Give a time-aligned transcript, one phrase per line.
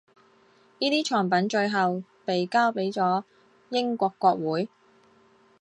[0.79, 3.23] 这些藏品最后被交给了
[3.69, 4.67] 英国国会。